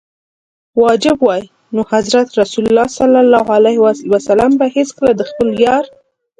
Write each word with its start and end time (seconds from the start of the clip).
واجب 0.83 1.17
وای 1.27 1.43
نو 1.73 1.81
حضرت 1.91 2.27
رسول 2.39 2.65
ص 2.95 2.97
به 4.59 4.65
هیڅکله 4.75 5.11
د 5.15 5.21
خپل 5.29 5.47
یار. 5.65 5.83